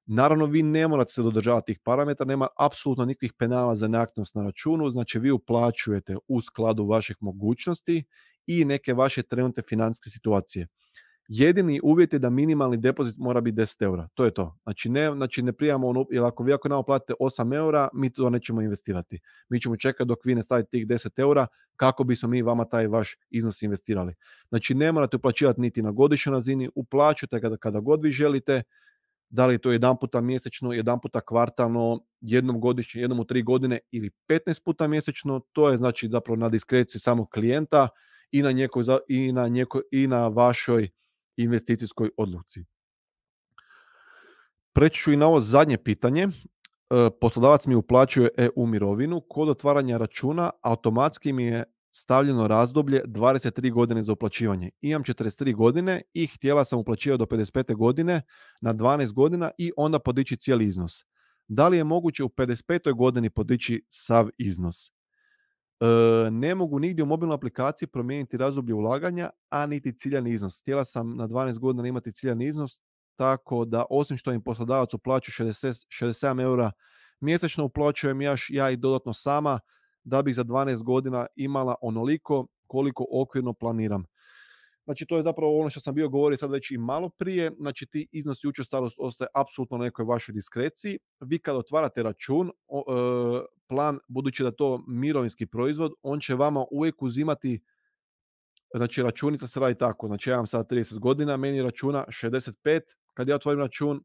Naravno, 0.06 0.46
vi 0.46 0.62
ne 0.62 0.88
morate 0.88 1.12
se 1.12 1.22
dodržavati 1.22 1.66
tih 1.66 1.80
parametara, 1.84 2.28
nema 2.28 2.48
apsolutno 2.58 3.04
nikakvih 3.04 3.32
penala 3.38 3.76
za 3.76 3.88
neaktivnost 3.88 4.34
na 4.34 4.42
računu, 4.42 4.90
znači 4.90 5.18
vi 5.18 5.30
uplaćujete 5.30 6.16
u 6.28 6.40
skladu 6.40 6.86
vaših 6.86 7.16
mogućnosti 7.20 8.04
i 8.46 8.64
neke 8.64 8.94
vaše 8.94 9.22
trenutne 9.22 9.62
financijske 9.68 10.10
situacije. 10.10 10.66
Jedini 11.28 11.80
uvjet 11.82 12.12
je 12.12 12.18
da 12.18 12.30
minimalni 12.30 12.76
depozit 12.76 13.16
mora 13.18 13.40
biti 13.40 13.56
10 13.56 13.82
eura. 13.82 14.08
To 14.14 14.24
je 14.24 14.34
to. 14.34 14.58
Znači 14.62 14.88
ne, 14.88 15.12
znači 15.14 15.42
ne 15.42 15.52
prijamo 15.52 15.88
ono, 15.88 16.06
jer 16.10 16.24
ako 16.24 16.42
vi 16.42 16.52
ako 16.52 16.68
nam 16.68 16.84
platite 16.84 17.12
8 17.20 17.56
eura, 17.56 17.88
mi 17.94 18.12
to 18.12 18.30
nećemo 18.30 18.62
investirati. 18.62 19.20
Mi 19.48 19.60
ćemo 19.60 19.76
čekati 19.76 20.08
dok 20.08 20.18
vi 20.24 20.34
ne 20.34 20.42
stavite 20.42 20.68
tih 20.70 20.86
10 20.86 21.20
eura 21.20 21.46
kako 21.76 22.04
bismo 22.04 22.28
mi 22.28 22.42
vama 22.42 22.64
taj 22.64 22.86
vaš 22.86 23.16
iznos 23.30 23.62
investirali. 23.62 24.14
Znači 24.48 24.74
ne 24.74 24.92
morate 24.92 25.16
uplaćivati 25.16 25.60
niti 25.60 25.82
na 25.82 25.90
godišnjoj 25.90 26.32
razini, 26.32 26.70
uplaćujete 26.74 27.40
kada, 27.40 27.56
kada 27.56 27.80
god 27.80 28.02
vi 28.02 28.10
želite, 28.10 28.62
da 29.28 29.46
li 29.46 29.58
to 29.58 29.72
jedan 29.72 29.96
puta 30.00 30.20
mjesečno, 30.20 30.72
jedan 30.72 31.00
puta 31.00 31.20
kvartalno, 31.20 32.00
jednom 32.20 32.60
godišnje, 32.60 33.00
jednom 33.00 33.20
u 33.20 33.24
tri 33.24 33.42
godine 33.42 33.78
ili 33.90 34.10
15 34.28 34.64
puta 34.64 34.88
mjesečno, 34.88 35.40
to 35.52 35.70
je 35.70 35.76
znači 35.76 36.08
zapravo 36.08 36.36
na 36.36 36.48
diskreciji 36.48 37.00
samog 37.00 37.30
klijenta 37.30 37.88
i 38.30 38.42
na, 38.42 38.52
njekoj, 38.52 38.84
i 39.08 39.32
na, 39.32 39.48
njekoj, 39.48 39.82
i 39.90 40.06
na 40.06 40.28
vašoj 40.28 40.88
investicijskoj 41.36 42.10
odluci. 42.16 42.64
Preći 44.72 45.00
ću 45.00 45.12
i 45.12 45.16
na 45.16 45.26
ovo 45.26 45.40
zadnje 45.40 45.78
pitanje. 45.78 46.22
E, 46.22 46.30
poslodavac 47.20 47.66
mi 47.66 47.74
uplaćuje 47.74 48.28
EU 48.36 48.66
mirovinu. 48.66 49.20
Kod 49.20 49.48
otvaranja 49.48 49.96
računa 49.96 50.50
automatski 50.62 51.32
mi 51.32 51.44
je 51.44 51.64
stavljeno 51.96 52.48
razdoblje 52.48 53.02
23 53.06 53.72
godine 53.72 54.02
za 54.02 54.12
uplaćivanje. 54.12 54.70
Imam 54.80 55.02
43 55.02 55.54
godine 55.54 56.02
i 56.14 56.26
htjela 56.26 56.64
sam 56.64 56.78
uplaćivati 56.78 57.18
do 57.18 57.24
55. 57.24 57.76
godine 57.76 58.22
na 58.60 58.74
12 58.74 59.12
godina 59.12 59.50
i 59.58 59.72
onda 59.76 59.98
podići 59.98 60.36
cijeli 60.36 60.66
iznos. 60.66 61.04
Da 61.48 61.68
li 61.68 61.76
je 61.76 61.84
moguće 61.84 62.24
u 62.24 62.28
55. 62.28 62.94
godini 62.94 63.30
podići 63.30 63.82
sav 63.88 64.28
iznos? 64.38 64.95
E, 65.80 65.86
ne 66.30 66.54
mogu 66.54 66.78
nigdje 66.78 67.02
u 67.02 67.06
mobilnoj 67.06 67.34
aplikaciji 67.34 67.88
promijeniti 67.88 68.36
razdoblje 68.36 68.74
ulaganja, 68.74 69.30
a 69.48 69.66
niti 69.66 69.92
ciljani 69.92 70.30
iznos. 70.30 70.60
Htjela 70.60 70.84
sam 70.84 71.16
na 71.16 71.28
12 71.28 71.58
godina 71.58 71.88
imati 71.88 72.12
ciljani 72.12 72.46
iznos, 72.46 72.80
tako 73.16 73.64
da 73.64 73.84
osim 73.90 74.16
što 74.16 74.32
im 74.32 74.42
poslodavac 74.42 74.94
uplaćuje 74.94 75.52
67 75.52 76.42
eura 76.42 76.72
mjesečno, 77.20 77.64
uplaćujem 77.64 78.20
ja, 78.22 78.36
ja 78.48 78.70
i 78.70 78.76
dodatno 78.76 79.14
sama 79.14 79.60
da 80.04 80.22
bih 80.22 80.34
za 80.34 80.44
12 80.44 80.82
godina 80.82 81.26
imala 81.36 81.74
onoliko 81.80 82.46
koliko 82.66 83.06
okvirno 83.10 83.52
planiram. 83.52 84.04
Znači 84.86 85.06
to 85.06 85.16
je 85.16 85.22
zapravo 85.22 85.60
ono 85.60 85.70
što 85.70 85.80
sam 85.80 85.94
bio 85.94 86.08
govorio 86.08 86.36
sad 86.36 86.50
već 86.50 86.70
i 86.70 86.78
malo 86.78 87.08
prije, 87.08 87.50
znači 87.58 87.86
ti 87.86 88.08
iznosi 88.12 88.48
učestalost 88.48 88.96
ostaje 89.00 89.28
apsolutno 89.34 89.78
nekoj 89.78 90.04
vašoj 90.04 90.32
diskreciji. 90.32 90.98
Vi 91.20 91.38
kad 91.38 91.56
otvarate 91.56 92.02
račun, 92.02 92.48
e, 92.48 92.52
plan, 93.68 93.98
budući 94.08 94.42
da 94.42 94.50
to 94.50 94.84
mirovinski 94.88 95.46
proizvod, 95.46 95.92
on 96.02 96.20
će 96.20 96.34
vama 96.34 96.64
uvijek 96.70 97.02
uzimati 97.02 97.60
Znači 98.74 99.02
računica 99.02 99.48
se 99.48 99.60
radi 99.60 99.74
tako, 99.78 100.06
znači 100.06 100.30
ja 100.30 100.34
imam 100.34 100.46
sad 100.46 100.70
30 100.70 100.98
godina, 100.98 101.36
meni 101.36 101.62
računa 101.62 102.04
65, 102.08 102.80
kad 103.14 103.28
ja 103.28 103.34
otvorim 103.34 103.60
račun 103.60 104.04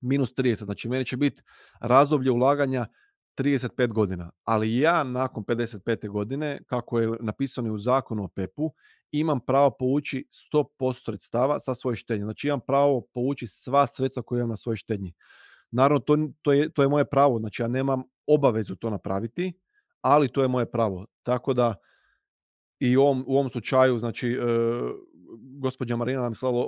minus 0.00 0.34
30, 0.34 0.64
znači 0.64 0.88
meni 0.88 1.04
će 1.04 1.16
biti 1.16 1.42
razdoblje 1.80 2.30
ulaganja 2.30 2.86
35 3.36 3.92
godina, 3.92 4.30
ali 4.44 4.78
ja 4.78 5.04
nakon 5.04 5.44
55. 5.44 6.08
godine, 6.08 6.60
kako 6.66 6.98
je 6.98 7.08
napisano 7.20 7.72
u 7.74 7.78
zakonu 7.78 8.24
o 8.24 8.28
PEP-u, 8.28 8.72
imam 9.12 9.40
pravo 9.40 9.70
povući 9.70 10.26
100% 10.52 11.04
sredstava 11.04 11.60
sa 11.60 11.74
svoje 11.74 11.96
štednje. 11.96 12.24
Znači 12.24 12.46
imam 12.46 12.60
pravo 12.60 13.00
povući 13.14 13.46
sva 13.46 13.86
sredstva 13.86 14.22
koje 14.22 14.38
imam 14.38 14.50
na 14.50 14.56
svojoj 14.56 14.76
štednji. 14.76 15.12
Naravno, 15.70 16.00
to, 16.00 16.16
to, 16.42 16.52
je, 16.52 16.70
to 16.72 16.82
je 16.82 16.88
moje 16.88 17.04
pravo, 17.04 17.38
znači 17.38 17.62
ja 17.62 17.68
nemam 17.68 18.02
obavezu 18.26 18.74
to 18.74 18.90
napraviti, 18.90 19.52
ali 20.00 20.28
to 20.28 20.42
je 20.42 20.48
moje 20.48 20.70
pravo. 20.70 21.06
Tako 21.22 21.54
da 21.54 21.74
i 22.80 22.96
u 22.96 23.02
ovom, 23.02 23.24
u 23.26 23.34
ovom 23.34 23.50
slučaju, 23.50 23.98
znači, 23.98 24.28
e, 24.28 24.38
gospođa 25.40 25.96
Marina 25.96 26.22
nam 26.22 26.34
slala 26.34 26.64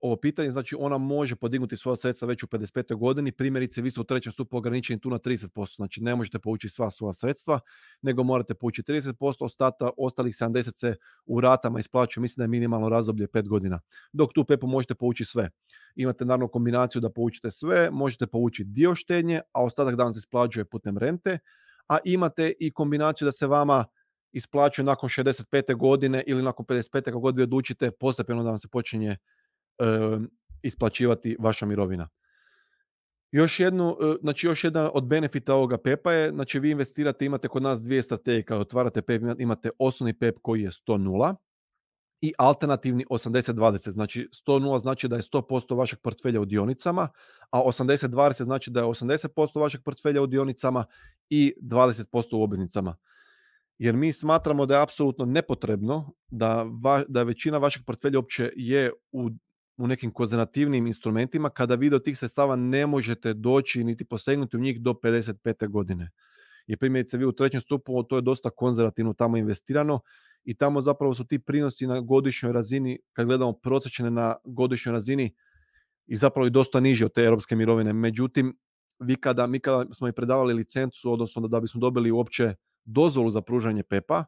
ovo, 0.00 0.16
pitanje, 0.16 0.52
znači 0.52 0.76
ona 0.78 0.98
može 0.98 1.36
podignuti 1.36 1.76
svoja 1.76 1.96
sredstva 1.96 2.28
već 2.28 2.42
u 2.42 2.46
55. 2.46 2.96
godini, 2.96 3.32
primjerice 3.32 3.82
vi 3.82 3.90
ste 3.90 4.00
u 4.00 4.04
trećem 4.04 4.32
stupu 4.32 4.56
ograničeni 4.56 5.00
tu 5.00 5.10
na 5.10 5.18
30%, 5.18 5.76
znači 5.76 6.02
ne 6.02 6.16
možete 6.16 6.38
povući 6.38 6.68
sva 6.68 6.90
svoja 6.90 7.12
sredstva, 7.12 7.60
nego 8.02 8.22
morate 8.22 8.54
povući 8.54 8.82
30%, 8.82 9.44
ostata, 9.44 9.90
ostalih 9.96 10.34
70 10.34 10.70
se 10.70 10.96
u 11.26 11.40
ratama 11.40 11.80
isplaćuje, 11.80 12.22
mislim 12.22 12.40
da 12.40 12.44
je 12.44 12.48
minimalno 12.48 12.88
razdoblje 12.88 13.26
5 13.26 13.48
godina, 13.48 13.80
dok 14.12 14.32
tu 14.32 14.44
PEPU 14.44 14.66
možete 14.66 14.94
povući 14.94 15.24
sve. 15.24 15.50
Imate 15.96 16.24
naravno 16.24 16.48
kombinaciju 16.48 17.00
da 17.00 17.10
povučite 17.10 17.50
sve, 17.50 17.90
možete 17.90 18.26
povući 18.26 18.64
dio 18.64 18.94
štednje, 18.94 19.40
a 19.52 19.62
ostatak 19.62 19.96
dan 19.96 20.12
se 20.12 20.18
isplaćuje 20.18 20.64
putem 20.64 20.98
rente, 20.98 21.38
a 21.88 21.98
imate 22.04 22.52
i 22.60 22.70
kombinaciju 22.70 23.26
da 23.26 23.32
se 23.32 23.46
vama 23.46 23.84
isplaćuju 24.32 24.84
nakon 24.84 25.08
65. 25.08 25.76
godine 25.76 26.24
ili 26.26 26.42
nakon 26.42 26.66
55. 26.66 27.02
kako 27.02 27.20
god 27.20 27.36
vi 27.36 27.42
odlučite, 27.42 27.90
postepeno 27.90 28.42
da 28.42 28.48
vam 28.48 28.58
se 28.58 28.68
počinje 28.68 29.16
uh, 29.78 30.22
isplaćivati 30.62 31.36
vaša 31.38 31.66
mirovina. 31.66 32.08
Još 33.32 33.60
jednu, 33.60 33.96
uh, 34.00 34.16
znači 34.20 34.46
još 34.46 34.64
jedan 34.64 34.90
od 34.94 35.06
benefita 35.06 35.54
ovoga 35.54 35.78
PEP-a 35.78 36.12
je, 36.12 36.30
znači 36.30 36.60
vi 36.60 36.70
investirate, 36.70 37.24
imate 37.24 37.48
kod 37.48 37.62
nas 37.62 37.82
dvije 37.82 38.02
strategije, 38.02 38.44
kada 38.44 38.60
otvarate 38.60 39.02
PEP 39.02 39.22
imate 39.38 39.70
osnovni 39.78 40.18
PEP 40.18 40.36
koji 40.42 40.62
je 40.62 40.70
100 40.70 41.36
i 42.20 42.32
alternativni 42.38 43.04
80-20. 43.10 43.90
Znači 43.90 44.28
100 44.46 44.80
znači 44.80 45.08
da 45.08 45.16
je 45.16 45.22
100% 45.22 45.76
vašeg 45.76 45.98
portfelja 46.02 46.40
u 46.40 46.44
dionicama, 46.44 47.08
a 47.50 47.62
80-20 47.62 48.42
znači 48.42 48.70
da 48.70 48.80
je 48.80 48.86
80% 48.86 49.60
vašeg 49.60 49.80
portfelja 49.84 50.22
u 50.22 50.26
dionicama 50.26 50.84
i 51.28 51.54
20% 51.62 52.36
u 52.36 52.42
obveznicama 52.42 52.96
jer 53.80 53.96
mi 53.96 54.12
smatramo 54.12 54.66
da 54.66 54.74
je 54.74 54.82
apsolutno 54.82 55.24
nepotrebno 55.24 56.12
da, 56.28 56.66
va, 56.82 57.04
da 57.08 57.22
većina 57.22 57.58
vašeg 57.58 57.82
portfelja 57.86 58.18
uopće 58.18 58.52
je 58.56 58.92
u, 59.12 59.30
u 59.78 59.86
nekim 59.86 60.12
konzervativnim 60.12 60.86
instrumentima 60.86 61.50
kada 61.50 61.74
vi 61.74 61.90
do 61.90 61.98
tih 61.98 62.18
sredstava 62.18 62.56
ne 62.56 62.86
možete 62.86 63.34
doći 63.34 63.84
niti 63.84 64.04
posegnuti 64.04 64.56
u 64.56 64.60
njih 64.60 64.80
do 64.80 64.92
55. 64.92 65.68
godine. 65.68 66.10
I 66.66 66.76
primjerice 66.76 67.16
vi 67.16 67.24
u 67.24 67.32
trećem 67.32 67.60
stupu, 67.60 68.02
to 68.02 68.16
je 68.16 68.22
dosta 68.22 68.50
konzervativno 68.50 69.12
tamo 69.12 69.36
investirano 69.36 70.00
i 70.44 70.54
tamo 70.54 70.80
zapravo 70.80 71.14
su 71.14 71.26
ti 71.26 71.38
prinosi 71.38 71.86
na 71.86 72.00
godišnjoj 72.00 72.52
razini, 72.52 72.98
kad 73.12 73.26
gledamo 73.26 73.52
prosječne 73.52 74.10
na 74.10 74.36
godišnjoj 74.44 74.92
razini, 74.92 75.34
i 76.06 76.16
zapravo 76.16 76.46
i 76.46 76.50
dosta 76.50 76.80
niži 76.80 77.04
od 77.04 77.12
te 77.12 77.22
europske 77.22 77.56
mirovine. 77.56 77.92
Međutim, 77.92 78.58
vi 78.98 79.16
kada, 79.16 79.46
mi 79.46 79.60
kada 79.60 79.94
smo 79.94 80.08
i 80.08 80.12
predavali 80.12 80.54
licencu, 80.54 81.12
odnosno 81.12 81.48
da 81.48 81.60
bismo 81.60 81.80
dobili 81.80 82.10
uopće 82.10 82.54
dozvolu 82.90 83.30
za 83.30 83.40
pružanje 83.40 83.82
PEPA, 83.82 84.24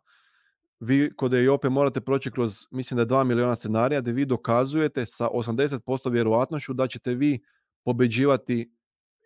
vi 0.80 1.12
kod 1.16 1.34
EIOPE 1.34 1.68
morate 1.68 2.00
proći 2.00 2.30
kroz, 2.30 2.66
mislim 2.70 2.96
da 2.96 3.02
je 3.02 3.06
2 3.06 3.24
miliona 3.24 3.56
scenarija, 3.56 4.00
gdje 4.00 4.12
vi 4.12 4.24
dokazujete 4.26 5.06
sa 5.06 5.28
80% 5.34 6.10
vjerojatnošću 6.10 6.72
da 6.72 6.86
ćete 6.86 7.14
vi 7.14 7.40
pobeđivati 7.84 8.72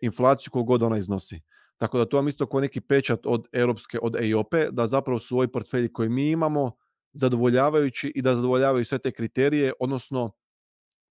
inflaciju 0.01 0.51
kogu 0.51 0.65
god 0.65 0.83
ona 0.83 0.97
iznosi. 0.97 1.41
Tako 1.77 1.97
da 1.97 2.05
to 2.05 2.17
vam 2.17 2.27
isto 2.27 2.45
kao 2.45 2.59
neki 2.59 2.81
pečat 2.81 3.25
od 3.25 3.47
europske, 3.51 3.99
od 4.01 4.15
EIOPE, 4.15 4.67
da 4.71 4.87
zapravo 4.87 5.19
su 5.19 5.37
ovi 5.37 5.47
portfelji 5.47 5.93
koje 5.93 6.09
mi 6.09 6.29
imamo 6.31 6.71
zadovoljavajući 7.13 8.11
i 8.15 8.21
da 8.21 8.35
zadovoljavaju 8.35 8.85
sve 8.85 8.99
te 8.99 9.11
kriterije, 9.11 9.73
odnosno 9.79 10.31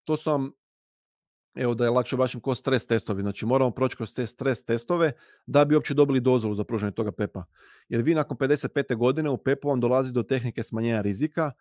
to 0.04 0.16
su 0.16 0.30
vam 0.30 0.50
evo 1.56 1.74
da 1.74 1.84
je 1.84 1.90
lakše 1.90 2.16
objašnjam 2.16 2.40
ko 2.40 2.54
stres 2.54 2.86
testovi. 2.86 3.22
Znači 3.22 3.46
moramo 3.46 3.70
proći 3.70 3.96
kroz 3.96 4.14
te 4.14 4.26
stres 4.26 4.64
testove 4.64 5.12
da 5.46 5.64
bi 5.64 5.74
uopće 5.74 5.94
dobili 5.94 6.20
dozvolu 6.20 6.54
za 6.54 6.64
pružanje 6.64 6.92
toga 6.92 7.12
PEPA. 7.12 7.44
Jer 7.88 8.02
vi 8.02 8.14
nakon 8.14 8.36
55. 8.36 8.96
godine 8.96 9.30
u 9.30 9.36
PEP-u 9.36 9.68
vam 9.68 9.80
dolazi 9.80 10.12
do 10.12 10.22
tehnike 10.22 10.62
smanjenja 10.62 11.00
rizika 11.00 11.52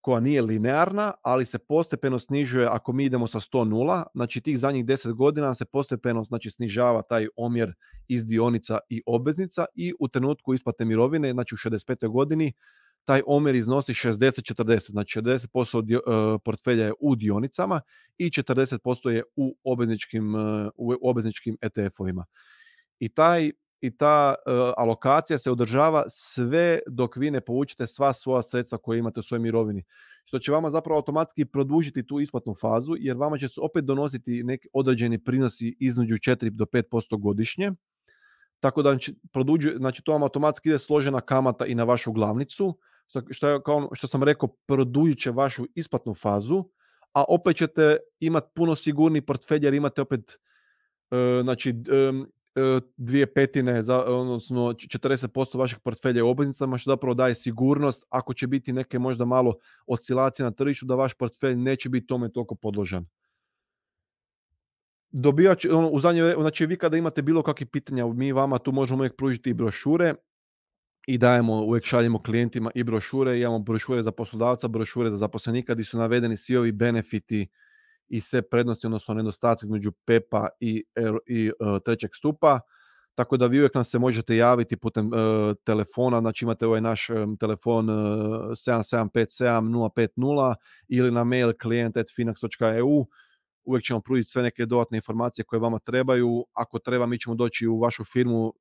koja 0.00 0.20
nije 0.20 0.42
linearna, 0.42 1.12
ali 1.22 1.44
se 1.44 1.58
postepeno 1.58 2.18
snižuje 2.18 2.66
ako 2.66 2.92
mi 2.92 3.04
idemo 3.04 3.26
sa 3.26 3.40
100 3.40 3.64
nula, 3.64 4.06
znači 4.14 4.40
tih 4.40 4.58
zadnjih 4.58 4.84
10 4.84 5.12
godina 5.12 5.54
se 5.54 5.64
postepeno 5.64 6.24
znači, 6.24 6.50
snižava 6.50 7.02
taj 7.02 7.28
omjer 7.36 7.74
iz 8.08 8.26
dionica 8.26 8.78
i 8.88 9.02
obveznica 9.06 9.64
i 9.74 9.94
u 10.00 10.08
trenutku 10.08 10.54
isplate 10.54 10.84
mirovine, 10.84 11.32
znači 11.32 11.54
u 11.54 11.58
65. 11.58 12.08
godini, 12.08 12.52
taj 13.08 13.22
omjer 13.26 13.54
iznosi 13.54 13.92
60-40, 13.92 14.90
znači 14.90 15.20
60% 15.20 15.96
e, 15.96 16.38
portfelja 16.44 16.84
je 16.84 16.92
u 17.00 17.16
dionicama 17.16 17.80
i 18.18 18.30
40% 18.30 19.08
je 19.08 19.22
u 19.36 19.56
obvezničkim, 19.64 20.36
e, 20.36 20.70
u 20.76 20.92
obvezničkim 21.02 21.56
ETF-ovima. 21.60 22.24
I 22.98 23.08
taj 23.08 23.50
i 23.80 23.96
ta 23.96 24.34
uh, 24.34 24.72
alokacija 24.76 25.38
se 25.38 25.50
održava 25.50 26.04
sve 26.08 26.78
dok 26.86 27.16
vi 27.16 27.30
ne 27.30 27.40
povučete 27.40 27.86
sva 27.86 28.12
svoja 28.12 28.42
sredstva 28.42 28.78
koje 28.78 28.98
imate 28.98 29.20
u 29.20 29.22
svojoj 29.22 29.42
mirovini. 29.42 29.84
Što 30.24 30.38
će 30.38 30.52
vama 30.52 30.70
zapravo 30.70 30.96
automatski 30.96 31.44
produžiti 31.44 32.06
tu 32.06 32.20
isplatnu 32.20 32.54
fazu, 32.54 32.96
jer 32.98 33.16
vama 33.16 33.38
će 33.38 33.48
se 33.48 33.60
opet 33.60 33.84
donositi 33.84 34.42
neki 34.42 34.68
određeni 34.72 35.24
prinosi 35.24 35.76
između 35.80 36.14
4 36.14 36.50
do 36.50 36.64
5% 36.64 37.20
godišnje. 37.20 37.72
Tako 38.60 38.82
da 38.82 38.98
produđuje, 39.32 39.76
znači 39.76 40.02
to 40.02 40.12
vam 40.12 40.22
automatski 40.22 40.68
ide 40.68 40.78
složena 40.78 41.20
kamata 41.20 41.66
i 41.66 41.74
na 41.74 41.84
vašu 41.84 42.12
glavnicu, 42.12 42.78
što, 43.08 43.22
što, 43.30 43.60
kao, 43.60 43.76
ono 43.76 43.88
što 43.92 44.06
sam 44.06 44.22
rekao, 44.22 44.48
produžit 44.48 45.18
će 45.18 45.30
vašu 45.30 45.66
isplatnu 45.74 46.14
fazu, 46.14 46.64
a 47.12 47.24
opet 47.28 47.56
ćete 47.56 47.96
imati 48.20 48.48
puno 48.54 48.74
sigurniji 48.74 49.22
portfelj 49.22 49.64
jer 49.64 49.74
imate 49.74 50.02
opet 50.02 50.40
uh, 51.10 51.42
znači, 51.42 51.74
um, 52.10 52.26
dvije 52.96 53.34
petine, 53.34 53.82
za, 53.82 54.04
odnosno 54.04 54.62
40% 54.62 55.58
vašeg 55.58 55.78
portfelja 55.80 56.24
u 56.24 56.28
obveznicama, 56.28 56.78
što 56.78 56.90
zapravo 56.90 57.14
daje 57.14 57.34
sigurnost 57.34 58.04
ako 58.08 58.34
će 58.34 58.46
biti 58.46 58.72
neke 58.72 58.98
možda 58.98 59.24
malo 59.24 59.54
oscilacije 59.86 60.44
na 60.44 60.50
tržištu, 60.50 60.86
da 60.86 60.94
vaš 60.94 61.14
portfelj 61.14 61.56
neće 61.56 61.88
biti 61.88 62.06
tome 62.06 62.32
toliko 62.32 62.54
podložan. 62.54 63.06
Dobivač, 65.10 65.64
ono, 65.64 65.88
u 65.88 66.00
zadnje, 66.00 66.34
znači 66.40 66.66
vi 66.66 66.78
kada 66.78 66.96
imate 66.96 67.22
bilo 67.22 67.42
kakve 67.42 67.66
pitanja, 67.66 68.06
mi 68.06 68.32
vama 68.32 68.58
tu 68.58 68.72
možemo 68.72 69.00
uvijek 69.00 69.16
pružiti 69.16 69.50
i 69.50 69.54
brošure 69.54 70.14
i 71.08 71.18
dajemo, 71.18 71.62
uvijek 71.62 71.84
šaljemo 71.84 72.22
klijentima 72.22 72.70
i 72.74 72.84
brošure, 72.84 73.40
imamo 73.40 73.58
brošure 73.58 74.02
za 74.02 74.12
poslodavca, 74.12 74.68
brošure 74.68 75.10
za 75.10 75.16
zaposlenika, 75.16 75.74
gdje 75.74 75.84
su 75.84 75.98
navedeni 75.98 76.36
svi 76.36 76.56
ovi 76.56 76.72
benefiti 76.72 77.48
i 78.08 78.20
sve 78.20 78.42
prednosti, 78.42 78.86
odnosno 78.86 79.14
nedostaci 79.14 79.66
između 79.66 79.92
PEPA 79.92 80.48
i, 80.60 80.84
i 81.26 81.50
uh, 81.50 81.78
trećeg 81.84 82.10
stupa. 82.14 82.60
Tako 83.14 83.36
da 83.36 83.46
vi 83.46 83.58
uvijek 83.58 83.74
nam 83.74 83.84
se 83.84 83.98
možete 83.98 84.36
javiti 84.36 84.76
putem 84.76 85.06
uh, 85.06 85.12
telefona, 85.64 86.20
znači 86.20 86.44
imate 86.44 86.66
ovaj 86.66 86.80
naš 86.80 87.10
um, 87.10 87.36
telefon 87.36 87.90
uh, 87.90 87.96
7757 87.96 90.54
ili 90.88 91.10
na 91.10 91.24
mail 91.24 91.52
klijent.finax.eu. 91.62 93.06
Uvijek 93.64 93.84
ćemo 93.84 94.00
pruditi 94.00 94.30
sve 94.30 94.42
neke 94.42 94.66
dodatne 94.66 94.98
informacije 94.98 95.44
koje 95.44 95.60
vama 95.60 95.78
trebaju. 95.78 96.44
Ako 96.52 96.78
treba, 96.78 97.06
mi 97.06 97.18
ćemo 97.18 97.34
doći 97.34 97.66
u 97.66 97.78
vašu 97.78 98.04
firmu, 98.04 98.52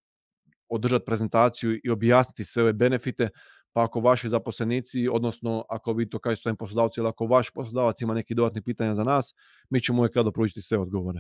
održati 0.70 1.06
prezentaciju 1.06 1.80
i 1.84 1.90
objasniti 1.90 2.44
sve 2.44 2.64
ove 2.64 2.74
benefite, 2.74 3.30
pa 3.74 3.84
ako 3.84 4.00
vaši 4.00 4.30
zaposlenici, 4.30 5.08
odnosno 5.08 5.66
ako 5.70 5.94
vi 5.94 6.10
to 6.10 6.20
kažete 6.20 6.42
svojim 6.42 6.58
poslodavci 6.58 7.00
ili 7.00 7.10
ako 7.10 7.26
vaš 7.26 7.50
poslodavac 7.50 8.02
ima 8.02 8.14
neki 8.14 8.36
dodatni 8.36 8.62
pitanja 8.62 8.96
za 8.96 9.04
nas, 9.04 9.34
mi 9.70 9.82
ćemo 9.82 10.00
uvijek 10.00 10.16
rado 10.16 10.32
pružiti 10.32 10.62
sve 10.62 10.78
odgovore. 10.78 11.20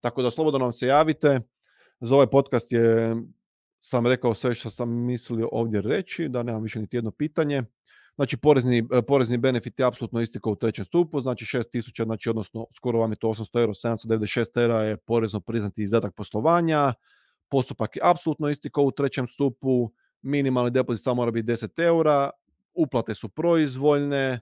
Tako 0.00 0.22
da 0.22 0.30
slobodno 0.30 0.58
nam 0.58 0.72
se 0.72 0.86
javite. 0.86 1.40
Za 2.00 2.14
ovaj 2.14 2.26
podcast 2.26 2.72
je 2.72 3.16
sam 3.80 4.06
rekao 4.06 4.34
sve 4.34 4.54
što 4.54 4.70
sam 4.70 4.90
mislio 5.06 5.48
ovdje 5.52 5.80
reći, 5.80 6.28
da 6.28 6.42
nemam 6.42 6.62
više 6.62 6.80
niti 6.80 6.96
jedno 6.96 7.10
pitanje. 7.10 7.62
Znači, 8.14 8.36
porezni, 8.36 8.88
porezni 9.08 9.38
benefit 9.38 9.78
je 9.78 9.86
apsolutno 9.86 10.20
isti 10.20 10.40
kao 10.40 10.52
u 10.52 10.56
trećem 10.56 10.84
stupu, 10.84 11.20
znači 11.20 11.44
6000, 11.44 12.04
znači 12.04 12.30
odnosno 12.30 12.66
skoro 12.76 12.98
vam 12.98 13.12
je 13.12 13.16
to 13.16 13.28
800 13.28 13.60
euro, 13.60 13.72
796 13.74 14.62
eura 14.62 14.82
je 14.82 14.96
porezno 14.96 15.40
priznati 15.40 15.82
izdatak 15.82 16.14
poslovanja, 16.14 16.94
postupak 17.54 17.96
je 17.96 18.02
apsolutno 18.04 18.48
isti 18.48 18.70
kao 18.70 18.84
u 18.84 18.90
trećem 18.90 19.26
stupu, 19.26 19.92
minimalni 20.22 20.70
depozit 20.70 21.04
samo 21.04 21.14
mora 21.14 21.30
biti 21.30 21.52
10 21.52 21.82
eura, 21.82 22.30
uplate 22.74 23.14
su 23.14 23.28
proizvoljne, 23.28 24.40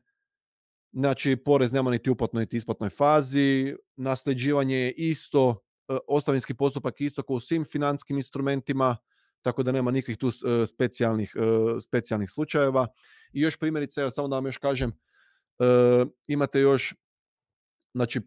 znači 0.93 1.37
porez 1.37 1.73
nema 1.73 1.91
niti 1.91 2.11
uplatnoj 2.11 2.41
niti 2.41 2.57
isplatnoj 2.57 2.91
fazi, 2.91 3.77
nasljeđivanje 3.97 4.77
je 4.77 4.93
isto, 4.93 5.61
e, 5.89 5.99
ostavinski 6.09 6.55
postupak 6.55 7.01
isto 7.01 7.23
kao 7.23 7.37
u 7.37 7.41
svim 7.41 7.65
financijskim 7.65 8.17
instrumentima, 8.17 8.97
tako 9.43 9.63
da 9.63 9.73
nema 9.73 9.91
nikakvih 9.91 10.19
tu 10.19 10.29
e, 10.29 10.67
specijalnih, 10.67 11.37
e, 11.37 11.81
specijalnih 11.81 12.31
slučajeva. 12.31 12.87
I 13.33 13.41
još 13.41 13.59
primjerice, 13.59 14.01
evo, 14.01 14.11
samo 14.11 14.29
da 14.29 14.37
vam 14.37 14.47
još 14.47 14.57
kažem, 14.57 14.93
imate 16.27 16.61
još 16.61 16.95
Znači, 17.95 18.21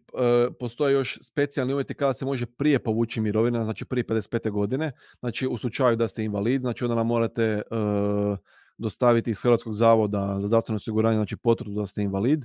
postoje 0.58 0.92
još 0.94 1.18
specijalni 1.22 1.72
uvjeti 1.72 1.94
kada 1.94 2.12
se 2.12 2.24
može 2.24 2.46
prije 2.46 2.78
povući 2.78 3.20
mirovina, 3.20 3.64
znači 3.64 3.84
prije 3.84 4.04
55. 4.04 4.50
godine. 4.50 4.92
Znači, 5.18 5.46
u 5.46 5.58
slučaju 5.58 5.96
da 5.96 6.08
ste 6.08 6.24
invalid, 6.24 6.60
znači 6.60 6.84
onda 6.84 6.94
nam 6.94 7.06
morate 7.06 7.62
dostaviti 8.78 9.30
iz 9.30 9.40
Hrvatskog 9.40 9.74
zavoda 9.74 10.36
za 10.40 10.48
zdravstveno 10.48 10.76
osiguranje, 10.76 11.16
znači 11.16 11.36
potvrdu 11.36 11.74
da 11.74 11.86
ste 11.86 12.02
invalid. 12.02 12.44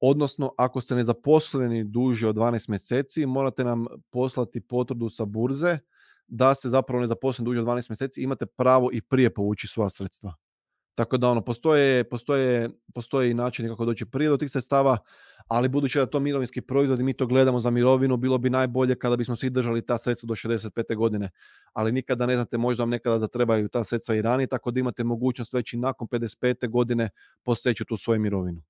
Odnosno, 0.00 0.52
ako 0.58 0.80
ste 0.80 0.94
nezaposleni 0.94 1.84
duže 1.84 2.28
od 2.28 2.36
12 2.36 2.70
mjeseci, 2.70 3.26
morate 3.26 3.64
nam 3.64 3.86
poslati 4.10 4.60
potvrdu 4.60 5.08
sa 5.08 5.24
burze 5.24 5.78
da 6.26 6.54
ste 6.54 6.68
zapravo 6.68 7.00
nezaposleni 7.00 7.46
duže 7.46 7.60
od 7.60 7.66
12 7.66 7.90
mjeseci, 7.90 8.22
imate 8.22 8.46
pravo 8.46 8.90
i 8.92 9.00
prije 9.00 9.34
povući 9.34 9.66
sva 9.66 9.88
sredstva. 9.88 10.34
Tako 10.94 11.16
da 11.16 11.28
ono, 11.28 11.40
postoje, 11.40 12.04
postoje, 12.04 12.70
postoje 12.94 13.30
i 13.30 13.34
načini 13.34 13.68
kako 13.68 13.84
doći 13.84 14.06
prije 14.06 14.28
do 14.28 14.36
tih 14.36 14.50
sredstava, 14.50 14.98
ali 15.48 15.68
budući 15.68 15.98
da 15.98 16.06
to 16.06 16.20
mirovinski 16.20 16.60
proizvod 16.60 17.00
i 17.00 17.02
mi 17.02 17.12
to 17.12 17.26
gledamo 17.26 17.60
za 17.60 17.70
mirovinu, 17.70 18.16
bilo 18.16 18.38
bi 18.38 18.50
najbolje 18.50 18.98
kada 18.98 19.16
bismo 19.16 19.36
svi 19.36 19.50
držali 19.50 19.86
ta 19.86 19.98
sredstva 19.98 20.26
do 20.26 20.34
65. 20.34 20.96
godine. 20.96 21.30
Ali 21.72 21.92
nikada 21.92 22.26
ne 22.26 22.36
znate, 22.36 22.58
možda 22.58 22.82
vam 22.82 22.90
nekada 22.90 23.18
zatrebaju 23.18 23.68
ta 23.68 23.84
sredstva 23.84 24.14
i 24.14 24.22
ranije, 24.22 24.46
tako 24.46 24.70
da 24.70 24.80
imate 24.80 25.04
mogućnost 25.04 25.52
već 25.52 25.72
i 25.72 25.76
nakon 25.76 26.08
55. 26.08 26.68
godine 26.68 27.10
poseći 27.42 27.84
tu 27.84 27.96
svoju 27.96 28.20
mirovinu. 28.20 28.62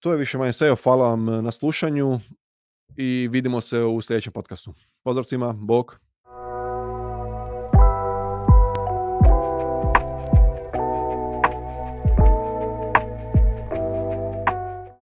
To 0.00 0.12
je 0.12 0.18
više 0.18 0.38
manje 0.38 0.52
sve. 0.52 0.76
Hvala 0.82 1.08
vam 1.08 1.24
na 1.24 1.50
slušanju 1.50 2.20
i 2.96 3.28
vidimo 3.28 3.60
se 3.60 3.82
u 3.82 4.00
sljedećem 4.00 4.32
podcastu. 4.32 4.74
Pozdrav 5.02 5.24
svima, 5.24 5.52
bok! 5.52 6.09